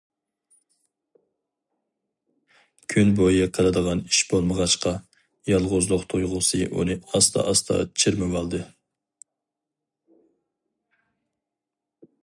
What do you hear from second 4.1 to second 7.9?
ئىش بولمىغاچقا، يالغۇزلۇق تۇيغۇسى ئۇنى ئاستا-ئاستا